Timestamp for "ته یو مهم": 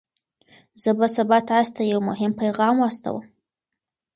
1.75-2.31